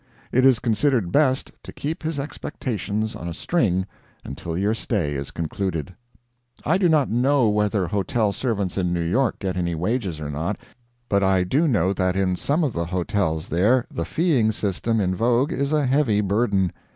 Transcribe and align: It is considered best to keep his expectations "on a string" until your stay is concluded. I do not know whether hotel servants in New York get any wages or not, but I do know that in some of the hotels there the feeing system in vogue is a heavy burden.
It 0.31 0.47
is 0.47 0.57
considered 0.57 1.11
best 1.11 1.51
to 1.61 1.71
keep 1.71 2.01
his 2.01 2.19
expectations 2.19 3.15
"on 3.15 3.27
a 3.29 3.35
string" 3.35 3.85
until 4.25 4.57
your 4.57 4.73
stay 4.73 5.13
is 5.13 5.29
concluded. 5.29 5.93
I 6.65 6.79
do 6.79 6.89
not 6.89 7.11
know 7.11 7.49
whether 7.49 7.85
hotel 7.85 8.31
servants 8.31 8.79
in 8.79 8.93
New 8.93 9.03
York 9.03 9.37
get 9.37 9.55
any 9.55 9.75
wages 9.75 10.19
or 10.19 10.31
not, 10.31 10.57
but 11.07 11.21
I 11.21 11.43
do 11.43 11.67
know 11.67 11.93
that 11.93 12.15
in 12.15 12.35
some 12.35 12.63
of 12.63 12.73
the 12.73 12.85
hotels 12.85 13.47
there 13.49 13.85
the 13.91 14.03
feeing 14.05 14.51
system 14.51 14.99
in 14.99 15.13
vogue 15.13 15.51
is 15.53 15.71
a 15.71 15.85
heavy 15.85 16.21
burden. 16.21 16.71